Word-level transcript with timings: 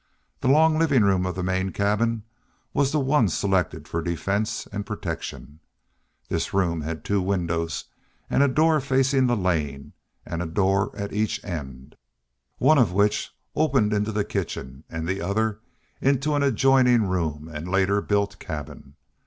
The 0.39 0.47
long 0.47 0.79
living 0.79 1.03
room 1.03 1.27
of 1.27 1.35
the 1.35 1.43
main 1.43 1.69
cabin 1.69 2.23
was 2.73 2.91
the 2.91 2.99
one 2.99 3.29
selected 3.29 3.87
for 3.87 4.01
defense 4.01 4.67
and 4.71 4.83
protection. 4.83 5.59
This 6.27 6.55
room 6.55 6.81
had 6.81 7.05
two 7.05 7.21
windows 7.21 7.85
and 8.27 8.41
a 8.41 8.47
door 8.47 8.79
facing 8.79 9.27
the 9.27 9.35
lane, 9.37 9.93
and 10.25 10.41
a 10.41 10.47
door 10.47 10.91
at 10.97 11.13
each 11.13 11.45
end, 11.45 11.95
one 12.57 12.79
of 12.79 12.91
which 12.93 13.31
opened 13.55 13.93
into 13.93 14.11
the 14.11 14.25
kitchen 14.25 14.83
and 14.89 15.07
the 15.07 15.21
other 15.21 15.59
into 16.01 16.33
an 16.33 16.41
adjoining 16.41 17.03
and 17.47 17.67
later 17.69 18.01
built 18.01 18.39
cabin. 18.39 18.95